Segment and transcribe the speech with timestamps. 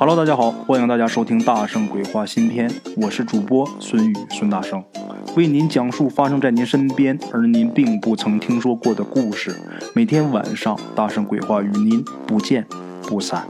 [0.00, 4.82] Hello，大家好，欢迎大家收听《大圣鬼话》新篇，我是主播孙宇，孙大圣，
[5.36, 9.54] 为您讲述发生在您身边而您并不曾听说过的故事。
[9.94, 12.66] 每天晚上，《大圣鬼话》与您不见
[13.02, 13.46] 不散。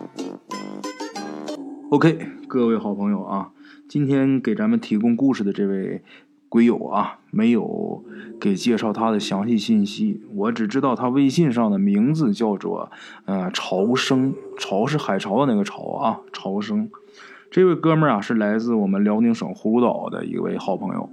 [1.91, 2.19] OK，
[2.49, 3.51] 各位好朋友啊，
[3.89, 6.03] 今天给咱们提供故事的这位。
[6.51, 8.05] 鬼友啊，没有
[8.41, 12.91] 给介绍他的详细信息，我只知道他微信上的名字叫做
[13.25, 16.91] 呃潮生，潮是海潮的那个潮啊，潮生。
[17.53, 21.09] 这位哥们儿啊，是来自我们辽宁省葫芦岛的一位好朋友，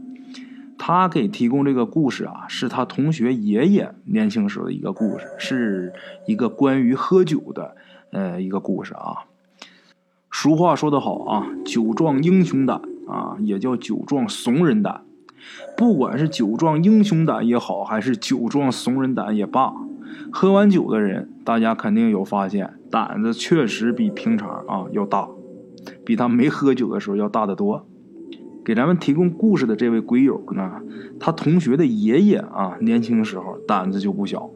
[0.80, 5.94] 他给提供这个故事啊，是他同学爷爷年轻时候的一个故事，是
[6.26, 7.76] 一个关于喝酒的
[8.12, 9.26] 呃一个故事啊。
[10.32, 15.04] 俗话说得好啊，酒壮英雄胆啊，也叫酒壮怂人胆。
[15.76, 19.74] 不管是酒壮英雄胆也好，还是酒壮怂人胆也罢，
[20.32, 25.28] 喝完酒的人，大家肯定有发现，胆子确实比平常啊要大，
[26.06, 27.86] 比他没喝酒的时候要大得多。
[28.66, 30.82] 给咱们提供故事的这位鬼友呢，
[31.20, 34.50] 他同学的爷爷啊，年轻时候胆子就不小，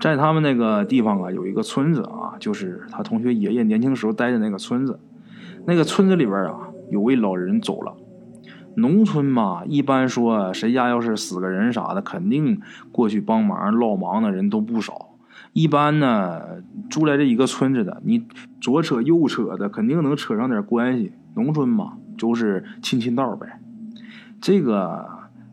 [0.00, 4.98] 在他们那个地方啊，有一个村子啊，就是他同学爷爷年轻时候待的那个村子，
[5.66, 7.94] 那个村子里边啊，有位老人走了。
[8.76, 12.60] 农村嘛，一般说谁家要是死个人啥的，肯定
[12.92, 15.08] 过去帮忙唠忙的人都不少。
[15.52, 16.40] 一般呢，
[16.88, 18.24] 住在这一个村子的，你
[18.60, 21.12] 左扯右扯的，肯定能扯上点关系。
[21.34, 23.60] 农村嘛，就是亲亲道呗。
[24.40, 25.08] 这个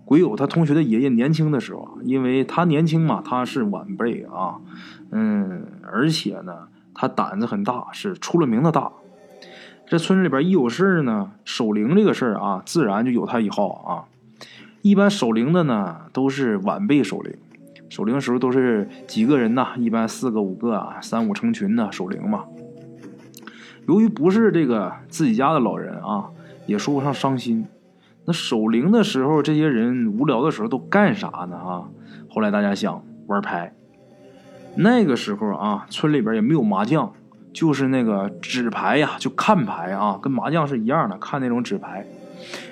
[0.05, 4.57] 鬼友他同学的爷爷年轻的时候，因为他年轻嘛，他是晚辈啊，
[5.11, 8.91] 嗯，而且呢，他胆子很大，是出了名的大。
[9.89, 14.03] 这村子里边一有事儿呢，守灵这个事儿啊，自然就有他一号啊。
[14.81, 17.33] 一般守灵的呢，都是晚辈守灵，
[17.89, 22.44] 守灵时候都是几个人呢，一般四个五个啊，三五成群的守灵嘛。
[23.88, 26.31] 由于不是这个自己家的老人啊，
[26.66, 27.66] 也说不上伤心。
[28.25, 31.88] 那守灵的时候，这些人无聊的时候都干啥呢啊？
[32.29, 33.73] 后来大家想玩牌。
[34.75, 37.13] 那个时候啊，村里边也没有麻将。
[37.53, 42.06] 就是那个纸牌呀，就看牌啊，跟麻将是一样的，看那种纸牌。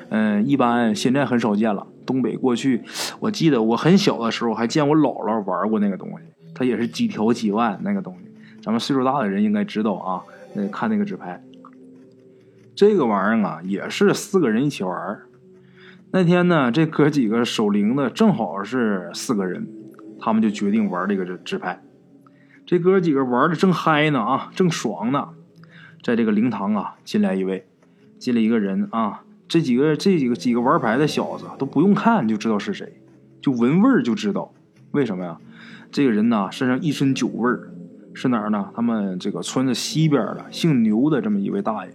[0.09, 1.87] 嗯，一般现在很少见了。
[2.05, 2.83] 东北过去，
[3.19, 8.31] 我记得我很小的时候还见我姥姥玩过那个东西，它也是几条几万那个东西。
[8.61, 10.21] 咱们岁数大的人应该知道啊，
[10.53, 11.43] 那看那个纸牌。
[12.75, 15.19] 这个玩意儿啊，也是四个人一起玩。
[16.11, 19.67] 那天呢，这哥几个守灵的正好是四个人，
[20.19, 21.81] 他们就决定玩这个纸牌。
[22.65, 25.29] 这哥几个玩的正嗨呢啊，正爽呢，
[26.01, 27.67] 在这个灵堂啊，进来一位，
[28.17, 29.21] 进来一个人啊。
[29.47, 32.99] 这几个这几个几个玩牌的小子都不用看就知道是谁，
[33.39, 34.51] 就闻味儿就知道。
[34.89, 35.37] 为什么呀？
[35.91, 37.71] 这个人呢，身上一身酒味儿，
[38.15, 38.71] 是哪儿呢？
[38.75, 41.93] 他们这个村子西边的姓牛的这么一位大爷。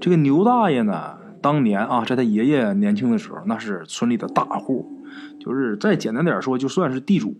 [0.00, 4.90] 这个牛大爷呢，当年啊，在他爷爷年轻的时候，那是村里的大户，
[5.38, 7.36] 就是再简单点说，就算是地主。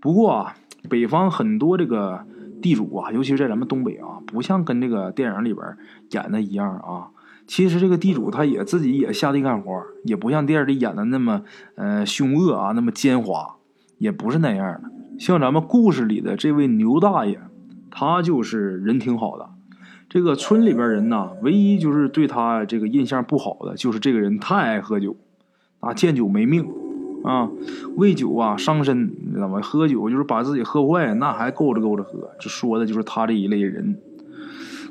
[0.00, 0.56] 不过啊。
[0.86, 2.24] 北方很多这个
[2.62, 5.76] 地主啊，尤其是在咱们东北啊，不像跟这个电影里边
[6.12, 7.08] 演的一样啊。
[7.46, 9.70] 其实这个地主他也自己也下地干活，
[10.04, 11.42] 也不像电影里演的那么
[11.76, 13.54] 呃凶恶啊，那么奸猾，
[13.98, 14.90] 也不是那样的。
[15.18, 17.38] 像咱们故事里的这位牛大爷，
[17.90, 19.50] 他就是人挺好的。
[20.08, 25.16] 这个村里边人呐，唯一就是对他这个印象不好的，就是这个人太爱喝酒，
[25.80, 26.66] 啊，见酒没命。
[27.24, 27.48] 啊，
[27.96, 29.60] 为酒啊伤身，你知道吗？
[29.60, 32.30] 喝酒就是把自己喝坏，那还够着够着喝。
[32.38, 33.98] 这说的就是他这一类人。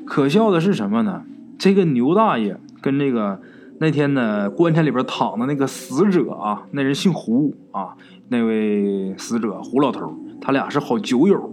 [0.04, 1.22] 可笑的是什么呢？
[1.58, 3.40] 这个牛大爷跟这个
[3.78, 7.96] 那天呢棺材里边躺的那个死者啊，那人姓胡啊，
[8.28, 11.52] 那位死者胡老头，他俩是好酒友。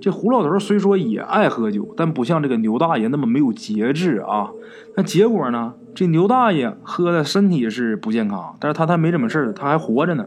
[0.00, 4.50] 这胡老头虽说也爱喝酒，但不像这个牛大爷那么没有节制啊。
[4.96, 5.74] 那结果呢？
[6.00, 10.24] 这牛大爷喝的身体是不健康，但是他他没怎么事他还活着呢。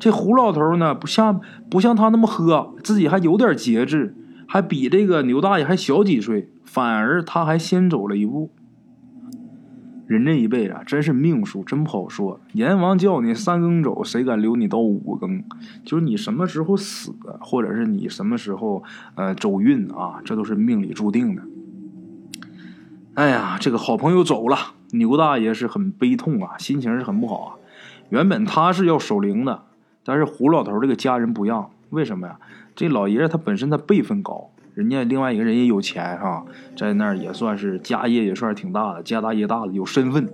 [0.00, 4.14] 这胡老头呢，不像不像他那么喝，自己还有点节制，
[4.48, 8.50] 还比这个牛大爷还小几岁，反而他还先走了一步。
[10.06, 12.40] 人这一辈子啊真是命数，真不好说。
[12.54, 15.44] 阎王叫你三更走，谁敢留你到五更？
[15.84, 18.82] 就是你什么时候死，或者是你什么时候
[19.16, 21.42] 呃走运啊，这都是命里注定的。
[23.12, 24.56] 哎呀，这个好朋友走了，
[24.98, 27.54] 牛大爷是很悲痛啊，心情是很不好啊。
[28.10, 29.62] 原本他是要守灵的，
[30.04, 32.38] 但是胡老头这个家人不让，为什么呀？
[32.76, 34.50] 这老爷子他本身他辈分高。
[34.74, 36.44] 人家另外一个人也有钱哈，
[36.76, 40.28] 在那儿也算是家业也算是挺大的，家大业大的有身份。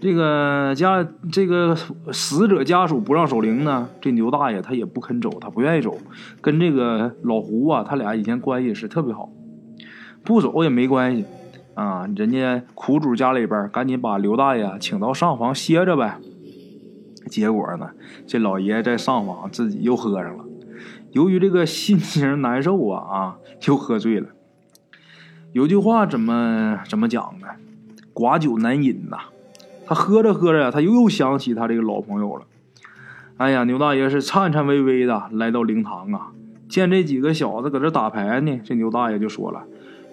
[0.00, 1.76] 这个家这个
[2.12, 5.96] 死者家属不让守灵呢，这牛大爷他也不肯走，他不愿意走。
[6.40, 9.30] 跟这个老胡啊，他俩以前关系是特别好。
[10.24, 11.24] 不走也没关系
[11.74, 12.08] 啊。
[12.16, 16.18] 人家苦主家里边赶紧把刘大爷请到上房歇着呗。
[17.28, 17.90] 结果呢，
[18.26, 20.44] 这老爷在上房自己又喝上了。
[21.12, 23.36] 由于这个心情难受啊啊，
[23.66, 24.28] 又喝醉了。
[25.52, 27.46] 有句话怎么怎么讲呢？
[28.12, 29.18] 寡酒难饮呐。
[29.84, 32.46] 他喝着喝着呀，他又又想起他这个老朋友了。
[33.36, 36.32] 哎呀，牛大爷是颤颤巍巍的来到灵堂啊，
[36.68, 39.64] 见这几个小子搁这打牌呢，这牛大爷就说了：“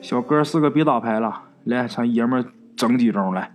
[0.01, 2.45] 小哥四个别打牌了，来，咱爷们
[2.75, 3.51] 整几盅来。”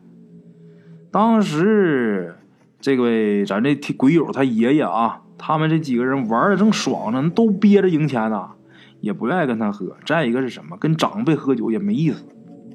[1.11, 2.35] 当时
[2.81, 8.51] 这位咱这鬼友他爷爷啊，他们这几个人玩的正爽呢，都憋着赢钱呢，
[9.01, 9.97] 也不愿意跟他喝。
[10.05, 10.77] 再一个是什么？
[10.77, 12.25] 跟长辈喝酒也没意思。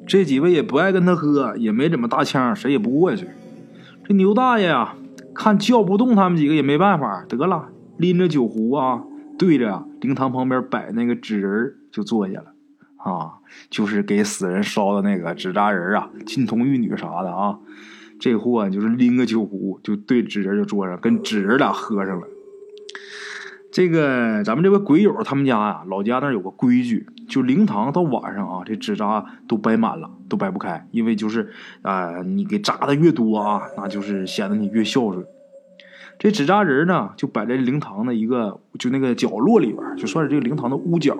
[0.08, 3.28] 这几位也不爱跟他喝，也没怎么搭腔，谁也不过去。
[4.06, 4.96] 这牛大爷啊，
[5.36, 7.68] 看叫不动他们几个也没办法，得了，
[7.98, 9.04] 拎着酒壶啊，
[9.38, 12.54] 对着灵堂旁边摆那个纸人就坐下了。
[13.00, 17.58] 啊，就是给死人烧的那个纸扎人啊，金童玉女啥的啊。
[18.20, 22.28] 这货就是拎个酒壶就对纸人就坐上，跟纸人俩喝上了。
[23.72, 31.50] 这个咱们这位鬼友他们家呀，老家那有个规矩，就灵堂到晚上啊，这纸扎都摆满了，都摆不开，因为就是
[31.84, 35.24] 啊，你给扎的越多啊，那就是显得你越孝顺。
[36.18, 41.16] 这纸扎人呢，就摆在灵堂的一个就那个角落里边，就算是这个灵堂的屋角。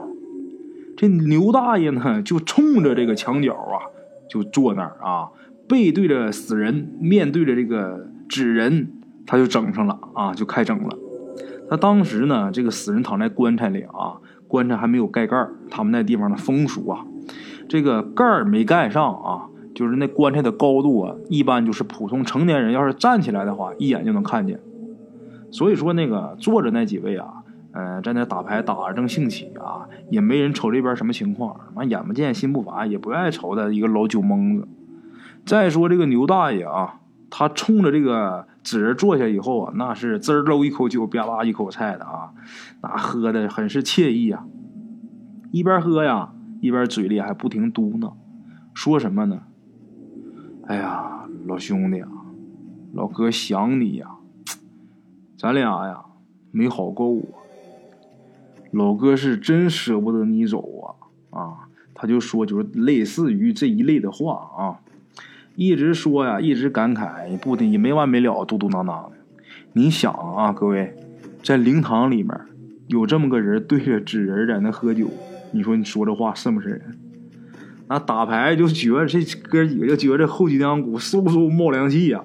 [1.00, 3.88] 这牛大爷呢，就冲着这个墙角啊，
[4.30, 5.30] 就坐那儿啊，
[5.66, 8.92] 背对着死人，面对着这个纸人，
[9.26, 10.98] 他就整上了啊，就开整了。
[11.70, 14.20] 他当时呢，这个死人躺在棺材里啊，
[14.50, 17.06] 棺材还没有盖盖他们那地方的风俗啊，
[17.70, 24.60] 这个盖没盖上啊，就是那棺材的高度啊，一般就是普通成年人要是站起来的话，一眼就能看见。
[25.50, 27.39] 所以说那个坐着那几位啊，
[27.74, 34.68] 嗯，在那打牌打的正兴起啊，也没人瞅这边什么情况，完眼不见心不烦，也不愿意瞅他一个老酒蒙子。
[35.46, 37.00] 再说这个牛大爷啊，
[37.30, 38.48] 他冲着这个。
[38.62, 42.34] 纸人坐下以后啊，那是滋儿搂一口酒，吧啦一口菜的啊，
[42.82, 44.46] 那喝的很是惬意啊。
[45.52, 48.14] 一边喝呀，一边嘴里还不停嘟囔，
[48.74, 49.40] 说什么呢？
[50.68, 52.10] 哎呀，老兄弟啊，
[52.94, 54.18] 老哥想你呀，
[55.38, 56.04] 咱俩呀
[56.52, 57.39] 没好够啊。
[58.72, 61.54] 老哥是真舍不得你走啊啊！
[61.94, 64.80] 他就说就是类似于这一类的话啊。
[65.56, 69.18] 一直说呀，一直感慨，不的也没完没了，嘟嘟囔囔的。
[69.74, 70.96] 你想啊，各位，
[71.44, 72.40] 在灵堂里面
[72.88, 75.10] 有这么个人对着纸人在那喝酒，
[75.52, 76.98] 你说你说这话瘆不瘆人？
[77.88, 82.24] 那打牌就觉着这哥几个就觉着后脊梁骨嗖嗖冒凉气呀。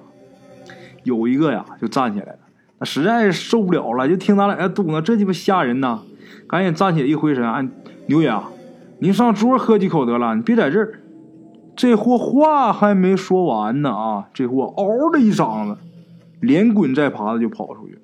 [1.03, 2.39] 有一个呀就站起来了，
[2.79, 6.01] 那实在受不了了，就听咱俩在嘟囔，这鸡巴吓人呐！
[6.47, 7.65] 赶紧站起来一回身，啊，
[8.07, 8.33] 牛爷，
[8.99, 11.01] 您上桌喝几口得了，你别在这儿。
[11.75, 14.29] 这货话还没说完呢啊！
[14.33, 15.77] 这货嗷的一嗓子，
[16.39, 17.99] 连滚带爬的就跑出去。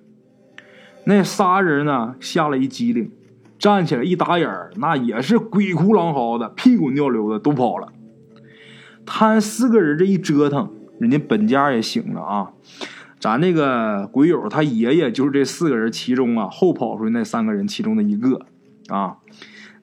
[1.05, 3.09] 那仨人呢，吓了一激灵，
[3.57, 7.87] 站起来一打眼，那也是鬼哭狼嚎的，屁滚尿流的都跑了。
[9.05, 12.51] 他四个人这一折腾，人家本家也醒了啊。
[13.21, 18.47] 咱那个鬼友他爷爷就是这四个人其中啊后跑出去那三个人其中的一个
[18.89, 19.18] 啊。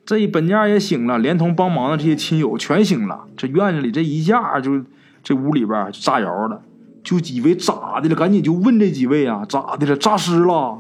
[0.05, 3.27] 这一本家也醒了，连同帮忙的这些亲友全醒了。
[3.37, 4.83] 这院子里这一下就，
[5.23, 6.63] 这屋里边就炸窑了，
[7.05, 9.95] 就以为咋的了，赶紧就问这几位啊，咋的了？
[9.97, 10.79] 诈尸了？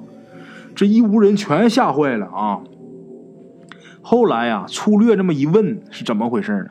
[0.74, 2.60] 这一屋人全吓坏了啊！
[4.00, 6.70] 后来呀，粗略这么一问，是怎么回事呢？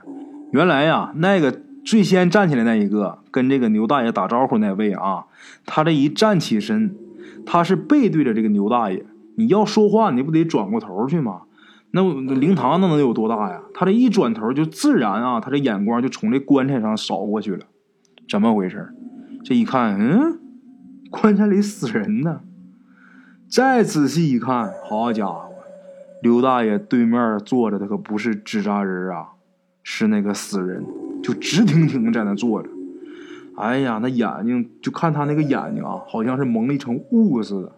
[0.51, 5.27] 原来呀，那个最先站起来那一个，跟这个牛大爷打招呼那位啊，
[5.65, 6.93] 他这一站起身，
[7.45, 9.05] 他是背对着这个牛大爷，
[9.37, 11.43] 你要说话，你不得转过头去吗？
[11.91, 13.61] 那灵堂那能有多大呀？
[13.73, 17.65] 他这一转头就自然啊，他这眼光就从这棺材上扫过去了。
[18.27, 18.93] 怎么回事？
[19.45, 20.41] 这一看，嗯，
[21.09, 22.41] 棺材里死人呢。
[23.49, 25.51] 再仔细一看，好家伙，
[26.21, 29.29] 刘大爷对面坐着的可不是纸扎人啊，
[29.81, 30.85] 是那个死人，
[31.27, 32.69] 就直挺挺的在那坐着。
[33.57, 37.73] 哎呀，那眼睛就看他那个眼睛啊，好像是蒙了一层雾似的，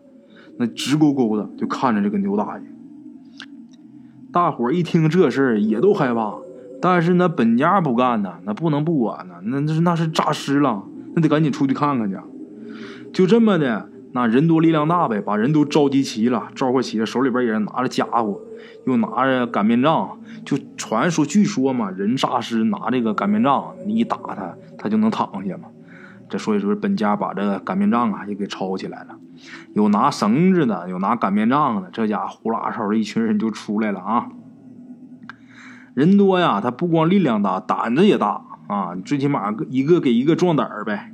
[0.58, 2.64] 那直勾勾的就看着这个牛大爷。
[4.32, 6.36] 大伙一听这事儿也都害怕，
[6.80, 10.84] 但是那本家不干呢，那不能不管呢，那那是那是诈尸了，
[11.16, 12.16] 那得赶紧出去看看去。
[13.12, 18.42] 就这么的，那人多力量大呗，把人都召集齐了，召唤齐了，手里边也是拿着家伙，
[18.88, 25.70] 又拿着擀面杖，就传说据说嘛，人诈尸拿这个擀面杖，你一打他，他就能躺下嘛。
[26.28, 29.18] 这所以说本家把这擀面杖啊也给抄起来了。
[29.74, 34.28] 有拿绳子的，有拿擀面杖的，这家伙呼啦哨的一群人就出来了啊！
[35.94, 38.96] 人多呀，他不光力量大，胆子也大啊！
[39.04, 41.12] 最起码一个给一个壮胆儿呗。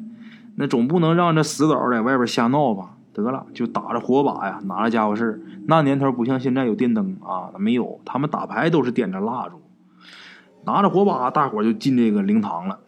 [0.56, 2.92] 那总不能让这死狗在外边瞎闹吧？
[3.14, 8.02] 得了，就打着火把呀，拿着家伙事那年头不像现在有电灯啊，没有。
[8.04, 9.62] 他们打牌都是点着蜡烛，
[10.66, 12.80] 拿着火把，大伙就进这个灵堂了。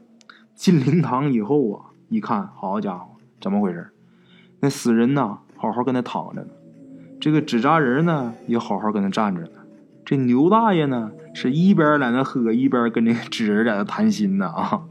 [0.53, 3.07] 进灵堂以后啊，一看，好家伙，
[3.39, 3.89] 怎么回事？
[4.59, 6.47] 那死人呢，好好跟那躺着呢；
[7.21, 9.49] 这个纸扎人呢，也好好跟那站着呢。
[10.03, 14.83] 这牛大爷呢，是一边在那喝，一边跟这个纸人在那谈心呢啊。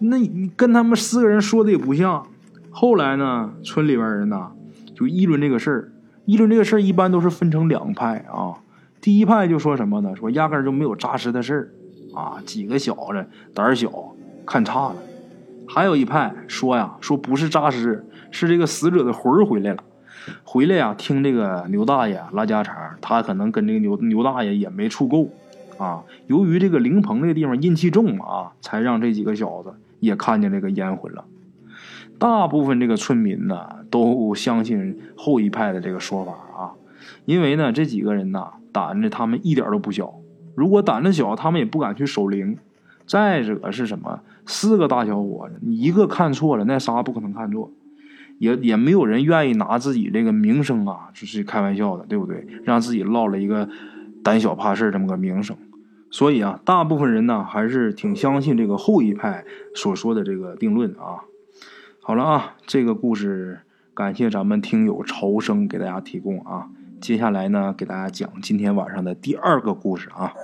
[0.00, 2.26] 那你跟他们四个人说的也不像。
[2.70, 4.50] 后来呢，村里边人呢
[4.94, 5.92] 就议论这个事儿，
[6.24, 8.54] 议论这个事儿一般都是分成两派啊。
[9.00, 10.14] 第一派就说什么呢？
[10.16, 11.68] 说压根就没有诈尸的事儿
[12.14, 13.90] 啊，几个小子胆儿小
[14.46, 14.96] 看差了。
[15.68, 19.82] 还有一派说呀，说不是诈尸，是这个死者的魂儿回来了。
[20.44, 25.30] 回来呀，听这个牛大爷拉家常，他可能跟这个牛牛大爷也没处够
[25.78, 26.02] 啊。
[26.26, 31.24] 由于这个灵棚这个地方阴气重啊，才让这几个小子也看见这个烟魂了。
[32.18, 36.72] 大部分这个村民呢，都相信后一派的这个说法啊，
[37.24, 40.14] 因为呢，这几个人呐，胆子他们一点都不小。
[40.54, 42.58] 如果胆子小，他们也不敢去守灵。
[43.06, 44.20] 再者是什么？
[44.46, 47.72] 四个大小伙子，你一个看错了，那仨不可能看错。
[48.38, 52.46] 也也没有人愿意拿自己这个名声啊，就是开玩笑的，对不对？
[52.64, 53.68] 让自己落了一个
[54.22, 55.56] 胆小怕事这么个名声。
[56.10, 61.24] 所以啊，大部分人呢还是挺相信这个后一派所说的这个定论啊。
[62.02, 63.60] 好了啊，这个故事
[63.94, 66.68] 感谢咱们听友朝生给大家提供啊。
[67.00, 70.34] 接下来呢，给大家讲今天晚上的第二个故事啊。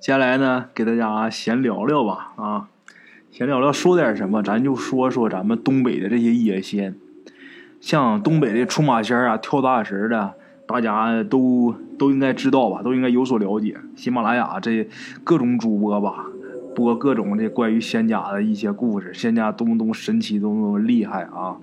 [0.00, 2.68] 接下来呢，给大家闲聊聊吧啊。
[3.30, 4.42] 闲聊聊，说点什么？
[4.42, 6.94] 咱就说说咱们东北的这些野仙，
[7.80, 10.34] 像东北的出马仙啊、跳大神的，
[10.66, 12.82] 大家都都应该知道吧？
[12.82, 13.76] 都应该有所了解。
[13.96, 14.88] 喜马拉雅这
[15.22, 16.26] 各种主播吧，
[16.74, 21.56] 播各种这关于仙家的一些故事，仙家多么多么神奇，多么多么厉害啊！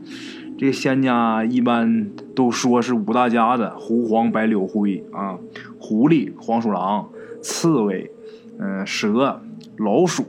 [0.57, 5.37] 这仙家一般都说是五大家子：狐、黄、白、柳、灰啊，
[5.79, 7.09] 狐狸、黄鼠狼、
[7.41, 8.11] 刺猬、
[8.59, 9.41] 嗯，蛇、
[9.77, 10.25] 老鼠。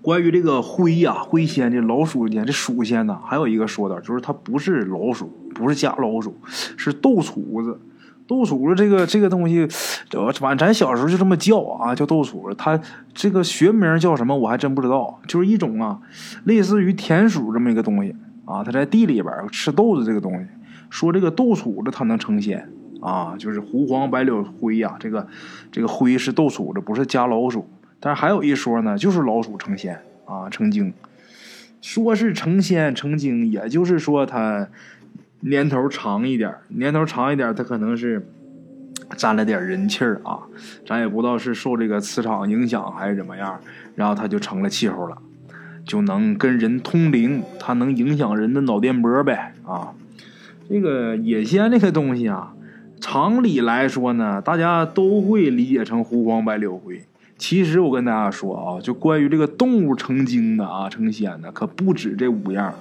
[0.00, 6.36] 关于这个灰呀，灰仙这老鼠仙这鼠仙呢，还有一个说道，就是它不是老鼠，不是假老鼠，
[6.76, 7.78] 是豆杵子。
[8.26, 9.68] 豆杵子这个这个东西，
[10.40, 12.54] 反咱小时候就这么叫啊，叫豆杵子。
[12.56, 12.80] 它
[13.12, 15.20] 这个学名叫什么，我还真不知道。
[15.28, 16.00] 就是一种啊，
[16.44, 20.46] 类似于田鼠这么一个东西啊，它在地里边吃豆子这个东西。
[20.88, 22.66] 说这个豆杵子它能成仙
[23.02, 25.26] 啊，就是狐黄白柳灰呀，这个
[25.70, 27.68] 这个灰是豆杵子，不是家老鼠。
[28.00, 30.94] 但是还有一说呢，就是老鼠成仙啊，成精。
[31.82, 34.66] 说是成仙成精，也就是说它
[35.46, 38.26] 年头长一点，年头长一点，它可能是
[39.16, 40.38] 沾了点人气儿啊。
[40.86, 43.60] 咱也不知道是受这个磁场影响还是怎么样，
[43.94, 45.18] 然后它就成了气候了，
[45.84, 49.92] 就能跟人通灵，它能影响人的脑电波呗啊。
[50.68, 52.54] 这个野仙这个东西啊，
[52.98, 57.04] 常理来说呢，大家都会理解成狐黄白柳灰。
[57.36, 62.72] 其实我跟大家说啊，就关于这个动物成精的啊、成仙的，可不止这五样，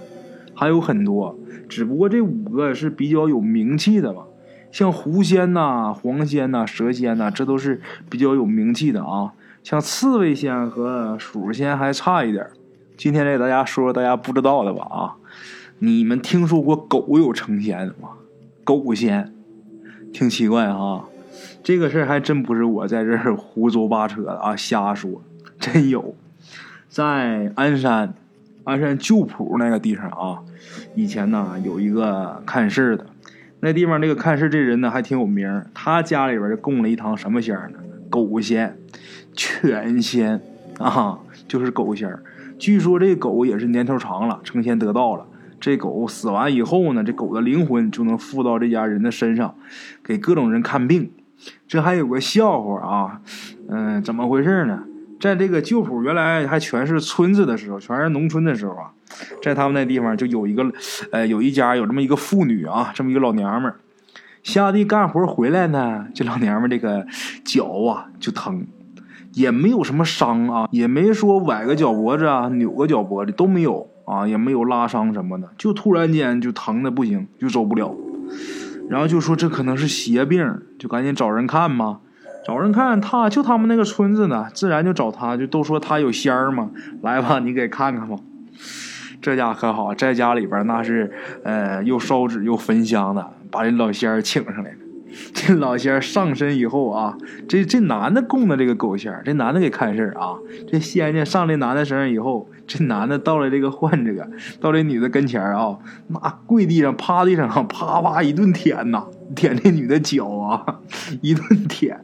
[0.53, 1.37] 还有很多。
[1.67, 4.25] 只不过这五个是比较有名气的吧，
[4.71, 9.33] 像狐仙呐、黄仙呐、蛇仙呐，这都是比较有名气的啊。
[9.63, 12.47] 像刺猬仙和鼠仙还差一点。
[12.97, 15.15] 今天给大家说说大家不知道的吧啊，
[15.79, 18.09] 你们听说过狗有成仙的吗？
[18.63, 19.33] 狗仙，
[20.13, 21.05] 挺奇怪啊。
[21.63, 25.21] 这个事儿还真不是我在这儿胡诌八扯的啊，瞎说，
[25.59, 26.13] 真有，
[26.89, 28.13] 在鞍山，
[28.63, 30.39] 鞍山旧浦那个地方啊，
[30.95, 33.05] 以前呢有一个看事的，
[33.59, 37.79] 那地方那个看事这人呢还挺有名，他家里边就供了一堂什么仙呢？
[38.09, 38.77] 狗仙、
[39.33, 40.41] 犬仙
[40.79, 42.17] 啊，就是狗仙。
[42.59, 45.25] 据说这狗也是年头长了，成仙得道了。
[45.59, 49.55] 这狗死完以后呢，这狗的灵魂就能附到这家人的身上，
[50.03, 51.11] 给各种人看病。
[51.67, 53.21] 这还有个笑话啊，
[53.67, 54.83] 嗯，怎么回事呢？
[55.23, 58.91] 在这个旧浦原来还全是村子的时候，全是农村的时候啊，
[59.41, 60.69] 在他们那地方就有一个，
[61.11, 63.79] 呃，有一家有这么一个妇女啊，这么一个老娘们儿，
[64.43, 67.07] 下地干活回来呢，这老娘们这个
[67.45, 68.67] 脚啊就疼，
[69.31, 77.95] 也没有什么伤啊，也没说崴个脚脖子啊，扭个脚脖子都没有啊，也没有拉伤什么的，就突然间就疼的不行，就走不了。
[78.89, 82.01] 然后就说这可能是邪病，就赶紧找人看嘛。
[82.45, 86.69] 找人看，他就他们那个村子呢，自然就找他，就都说他有仙儿嘛。
[87.01, 88.17] 来吧，你给看看吧。
[89.21, 91.11] 这家可好，在家里边那是
[91.43, 94.77] 呃又烧纸又焚香的，把这老仙儿请上来了。
[95.33, 97.15] 这老仙儿上身以后啊，
[97.47, 100.35] 这这男的供的这个狗仙儿，这男的给看事儿啊。
[100.69, 104.27] 这仙家上这男的身上以后，这男的到了这个患者，
[104.59, 110.79] 到这女的跟前儿啊，那跪地上趴地上，啪啪一顿舔呐，舔这女的脚啊，
[111.21, 112.03] 一顿舔。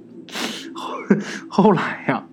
[1.49, 2.23] 后来呀，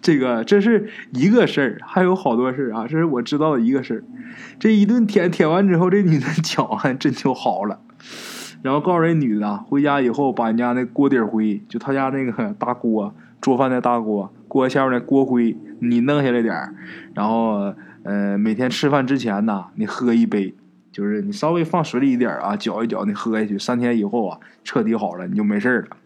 [0.00, 4.04] 这个这是一个事儿，还有好多事儿啊，这是我知道的一个事儿。
[4.58, 7.80] 这一顿舔舔完之后，这女的 脚还真就好了。
[8.62, 16.74] 然后告诉这女的，回家以后把人家那锅底灰，就他家那个大锅做饭的大锅，锅下面的锅灰你弄下来点儿，
[17.14, 20.54] 然后呃每天吃饭之前呢，你喝一杯，
[20.90, 25.96] 就是你稍微放水里一点啊，搅一搅，你喝下去，三天以后啊彻底好了，你就没事了。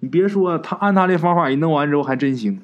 [0.00, 2.60] 你别说，他按他这方法一弄完之后还真行。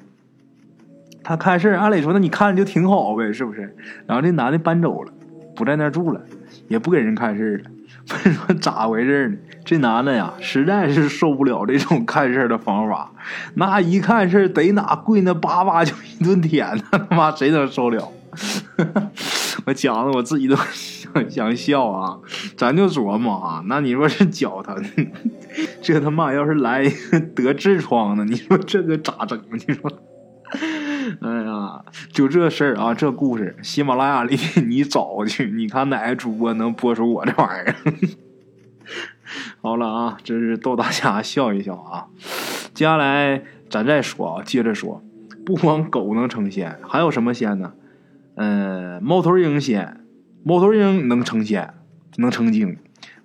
[1.23, 3.75] 他看事儿，按理说那你看着就挺好呗，是不是？
[4.05, 5.11] 然后这男的搬走了，
[5.55, 6.21] 不在那儿住了，
[6.67, 7.71] 也不给人看事儿了。
[8.05, 9.37] 说咋回事呢？
[9.65, 13.11] 这男的呀，实在是受不了这种看事的方法。
[13.55, 18.07] 那一看事得哪跪那叭叭就一顿舔，他妈谁能受了？
[19.65, 22.19] 我讲的我自己都想 想笑啊！
[22.55, 24.83] 咱就琢磨啊，那你说是脚疼，
[25.81, 28.25] 这他妈要是来得痔疮呢？
[28.25, 29.41] 你说这个咋整？
[29.51, 29.91] 你说？
[31.21, 37.75] 哎呀，就这事儿啊，这故事，喜马拉雅里 你找去，你看哪个主播能播出我这玩意儿？
[39.61, 42.05] 好了啊，这是逗大家笑一笑啊。
[42.73, 45.01] 接下来咱再说啊，接着说，
[45.43, 47.73] 不光狗能成仙，还有什么仙呢？
[48.35, 50.01] 嗯，猫头鹰仙，
[50.43, 51.73] 猫头鹰能成仙，
[52.17, 52.77] 能成精。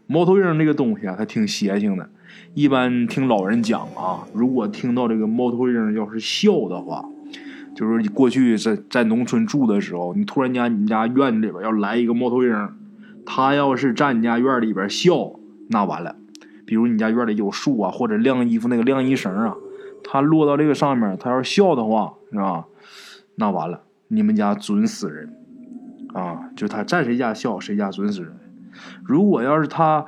[0.07, 2.09] 猫头鹰这个东西啊，它挺邪性的。
[2.55, 7.05] 一般听老人讲啊，如果听到这个猫头鹰要是笑的话。
[7.73, 12.69] 就是过去在在农村住的时候，你突然间你们家院子里边要来一个猫头鹰，
[13.25, 15.33] 它要是站你家院里边笑，
[15.69, 16.17] 那完了。
[16.67, 19.57] 比如你家院里有树啊，或者晾衣服那个晾衣绳啊，
[20.03, 22.67] 它落到这个上面，它要是笑的话，是吧？
[23.37, 25.33] 那完了，你们家准死人
[26.13, 26.51] 啊！
[26.57, 28.33] 就他站谁家笑，谁家准死人。
[29.05, 30.05] 如果要是他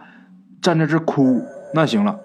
[0.60, 1.40] 站在这哭，
[1.72, 2.18] 那行了，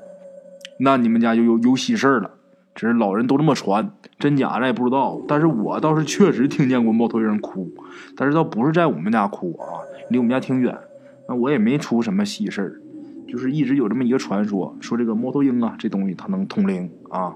[0.79, 2.31] 那你们家就有有喜事了。
[2.73, 5.21] 只是老人都这么传，真假咱也不知道。
[5.27, 7.71] 但是我倒是确实听见过猫头鹰哭，
[8.15, 10.75] 但是倒不是在我们家哭啊，离我们家挺远。
[11.29, 12.81] 那我也没出什么喜事，
[13.27, 17.35] 就是一直有这么一个传说，说这个猫头鹰啊，这东西它能通灵啊。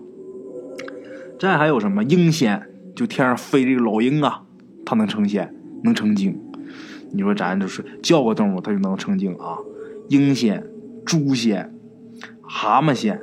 [1.40, 4.44] 再还有什么鹰仙，就天上飞这个老鹰啊，
[4.86, 6.40] 它能成仙，能成精。
[7.12, 9.58] 你说咱就是叫个动物，它就能成精啊？
[10.10, 10.66] 鹰仙、
[11.06, 11.74] 猪仙、
[12.42, 13.22] 蛤蟆仙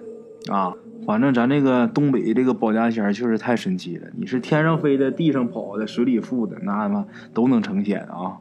[0.51, 0.75] 啊。
[1.07, 4.09] 反正咱这个东北这个保家仙确实太神奇了。
[4.19, 8.37] 你是天上飞的、地上跑的、水里浮的，那他妈都能成仙啊！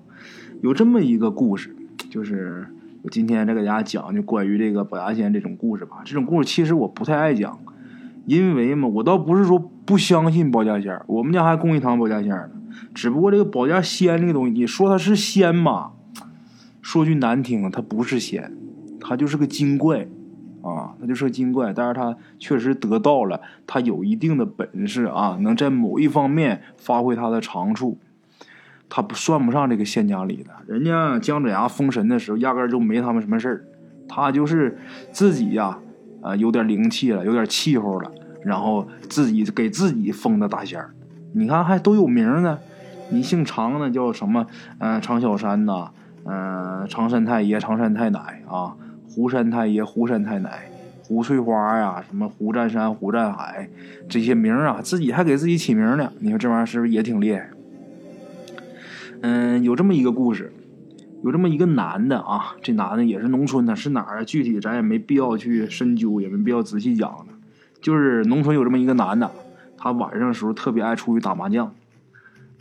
[0.61, 1.73] 有这么一个故事，
[2.09, 2.67] 就是
[3.03, 6.01] 我今天再给大家讲，就关于这个保家仙这种故事吧。
[6.03, 7.57] 这种故事其实我不太爱讲，
[8.25, 12.51] 因为嘛，我倒不是说不相信保家仙我们家还供一堂保家仙呢。
[12.93, 15.93] 只不过这个保家仙这个东西，你说它是仙吧？
[16.81, 18.51] 说句难听，它不是仙，
[18.99, 20.07] 它就是个精怪。
[20.63, 27.97] 啊，那就是个精怪，但是他确实得到了，他有一定的本事啊，能在某一方面发挥他的长处，
[28.89, 30.49] 他不算不上这个仙家里的。
[30.67, 33.63] 人家姜子牙封神的时候，压根儿就没他们什么事儿，
[34.09, 34.77] 他就是
[35.13, 35.79] 自己呀，
[36.21, 38.11] 啊，有点灵气了，有点气候了，
[38.43, 40.91] 然后自己给自己封的大仙儿。
[41.33, 42.57] 你看还都有名呢，
[43.09, 44.47] 你姓常的叫什么？
[44.79, 45.91] 嗯，常小山呐，
[46.25, 48.75] 嗯，常山太爷、常山太奶啊。
[49.09, 50.69] 胡山太爷、胡山太奶、
[51.01, 53.67] 胡翠花呀，什么胡占山、胡占海，
[54.07, 56.11] 这些名啊，自己还给自己起名呢。
[56.19, 57.49] 你说这玩意儿是不是也挺厉害？
[59.21, 60.53] 嗯，有这么一个故事，
[61.23, 64.23] 有这么一个男的啊，这男的也是农村的，是哪儿？
[64.23, 67.33] 具体咱也没必要去深究，也没必要仔细讲的。
[67.81, 69.31] 就是农村有这么一个男的，
[69.77, 71.71] 他晚上的时候特别爱出去打麻将，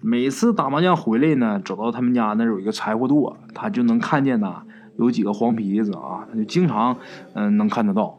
[0.02, 4.62] 每次打麻将回来呢，走到他们家那有一个柴火垛，他就能看见呐。
[4.98, 6.96] 有几个黄皮子啊，他就经常
[7.34, 8.18] 嗯能看得到。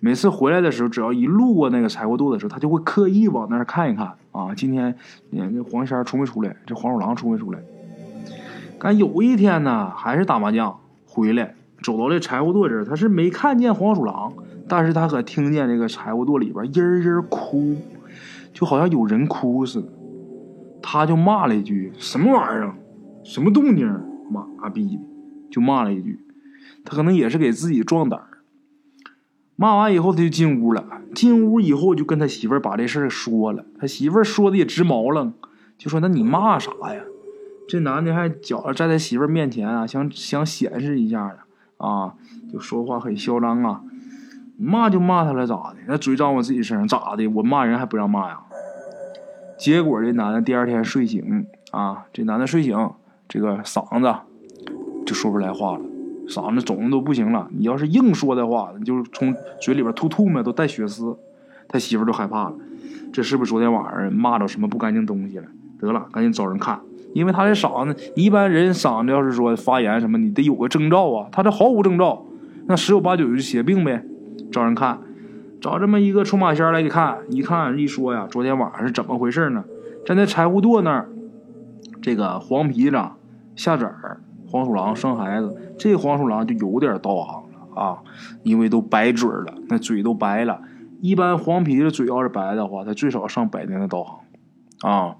[0.00, 4.54] 每次回来的时候，只要一路过那个柴火垛的时候，他就会刻意往那儿看一看啊。
[4.54, 4.94] 今天
[5.30, 6.56] 那黄仙出没出来？
[6.64, 7.58] 这黄鼠狼出没出来？
[8.80, 14.32] 但有一天呢，还是打麻将回来，走到这柴火垛这儿，他是没看见黄鼠狼，
[14.68, 17.76] 但是他可听见这个柴火垛里边嘤嘤哭，
[18.52, 19.88] 就好像有人哭似的。
[20.82, 22.74] 他就骂了一句：“什么玩意儿？
[23.24, 23.86] 什么动静？
[24.30, 25.02] 妈逼的！”
[25.50, 26.20] 就骂了一句，
[26.84, 28.26] 他可能也是给自己壮胆儿。
[29.56, 30.84] 骂完以后，他就进屋了。
[31.14, 33.64] 进屋以后，就跟他媳妇儿把这事儿说了。
[33.80, 35.32] 他媳妇儿说的也直毛愣，
[35.76, 37.02] 就说：“那你骂啥呀？”
[37.66, 41.36] 这男的还觉在媳妇儿面前啊，想想显示一下
[41.76, 42.14] 啊，
[42.52, 43.82] 就说话很嚣张啊。
[44.60, 45.76] 骂就骂他了，咋的？
[45.86, 47.26] 那嘴长我自己身上，咋的？
[47.28, 48.40] 我骂人还不让骂呀？
[49.56, 52.90] 结果这男的第二天睡醒啊，这男的睡醒，
[53.28, 54.18] 这个嗓子
[55.06, 55.84] 就说不出来话了，
[56.28, 57.48] 嗓子肿的都不行了。
[57.52, 61.16] 你要是硬说的话，你就从嘴里边吐吐沫都带血丝，
[61.68, 62.54] 他媳妇都害怕了。
[63.12, 65.46] 这是不是昨天晚上骂着什么不干净东西了？
[65.80, 66.80] 得了，赶紧找人看，
[67.14, 72.24] 因为他这嗓子，一般人嗓子要是说发炎什么，你得有个征兆啊，他这毫无征兆，
[72.66, 74.04] 那十有八九就是血病呗。
[74.50, 74.98] 找人看，
[75.60, 79.64] 找这么一个出马仙来一看，一看一说呀，昨天晚上是怎么回事呢？
[80.06, 81.08] 站在柴胡垛那儿，
[82.00, 82.98] 这个黄皮子
[83.56, 87.98] 下崽儿，黄鼠狼生孩子，这黄鼠狼就有点道行了啊，
[88.42, 90.62] 因为都白嘴了，那嘴都白了。
[91.00, 95.16] 一般黄皮子嘴要是白的话，他最少上百年的道行啊。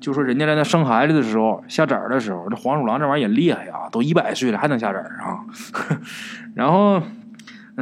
[0.00, 5.44] 就说人家在那生孩子的时候，下崽儿的时候，这黄鼠狼这玩意儿也厉害呀，都一百岁了还能下崽儿啊。
[6.54, 7.02] 然后。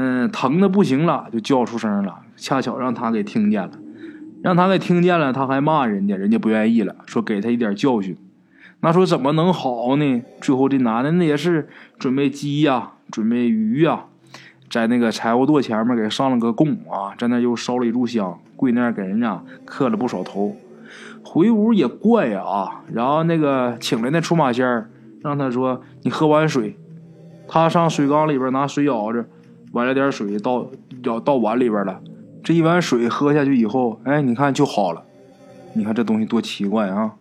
[0.01, 2.21] 嗯，疼的不行了，就叫出声了。
[2.37, 3.73] 恰巧让他给听见了，
[4.41, 8.17] 让他给听见了，他还骂人家，人家不愿意了，说给他一点教训。
[8.79, 10.23] 那说怎么能好呢？
[10.41, 14.05] 最后这男的那也是准备鸡呀，准备鱼呀，
[14.71, 20.55] 在那个柴火垛前面给上了个供啊，在那又烧了一炷香，跪那儿给人家磕了不少头。
[21.25, 24.89] 回屋也怪啊，然后那个请来那出马仙儿，
[25.23, 26.77] 让他说你喝碗水，
[27.49, 29.27] 他上水缸里边拿水舀着。
[29.79, 30.69] 买了点水，倒
[31.05, 32.01] 要倒碗里边了。
[32.43, 35.05] 这一碗水喝下去以后，哎，你看就好了。
[35.75, 37.15] 你看这东西多奇怪啊！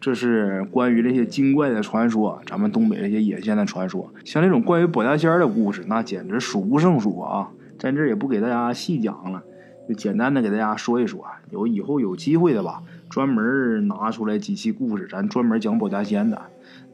[0.00, 4.10] 这是关于这些精怪的传说，咱们东北这些野仙的传说。
[4.24, 7.50] 像这种关于保家仙的故事，那简直数不胜数啊！
[7.78, 9.42] 在这也不给大家细讲了，
[9.86, 11.26] 就简单的给大家说一说。
[11.50, 16.40] 有以后有机会的吧，专门拿出来几期故事，咱专门讲保家仙的。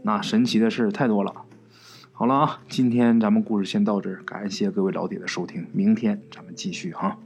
[0.02, 1.32] 那神奇的事太多了。
[2.22, 7.18] 好了啊，今天咱们故事先到这儿，感谢各位老铁的收听，明天咱们继续哈。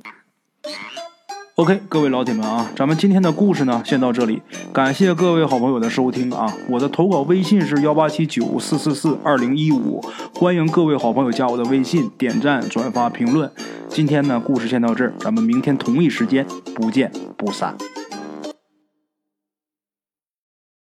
[1.57, 4.41] OK，各位老铁们啊，咱们今天的故事呢先到这里，
[4.73, 6.51] 感谢各位好朋友的收听啊。
[6.71, 10.01] 我的投稿微信是幺八七九四四四二零一五，
[10.35, 13.53] 欢迎各位好朋友加我的微信，点赞、转发、评论。
[13.91, 17.77] 今天呢，故事先到这儿，咱们明天同一时间不见不散。